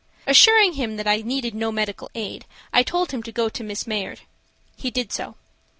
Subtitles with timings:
[0.25, 3.85] Assuring him that I needed no medical aid, I told him to go to Miss
[3.85, 4.21] Mayard.
[4.75, 5.35] He did so.